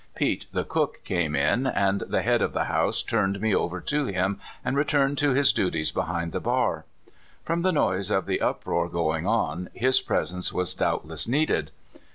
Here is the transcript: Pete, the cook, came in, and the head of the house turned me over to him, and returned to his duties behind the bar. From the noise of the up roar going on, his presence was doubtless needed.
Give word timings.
Pete, 0.15 0.47
the 0.51 0.63
cook, 0.63 1.01
came 1.03 1.35
in, 1.35 1.67
and 1.67 1.99
the 2.07 2.23
head 2.23 2.41
of 2.41 2.53
the 2.53 2.63
house 2.63 3.03
turned 3.03 3.39
me 3.39 3.53
over 3.53 3.79
to 3.81 4.07
him, 4.07 4.39
and 4.65 4.75
returned 4.75 5.19
to 5.19 5.33
his 5.35 5.53
duties 5.53 5.91
behind 5.91 6.31
the 6.31 6.39
bar. 6.39 6.85
From 7.43 7.61
the 7.61 7.71
noise 7.71 8.09
of 8.09 8.25
the 8.25 8.41
up 8.41 8.65
roar 8.65 8.89
going 8.89 9.27
on, 9.27 9.69
his 9.75 10.01
presence 10.01 10.51
was 10.51 10.73
doubtless 10.73 11.27
needed. 11.27 11.69